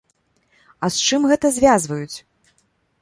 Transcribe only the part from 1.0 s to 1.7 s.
чым гэта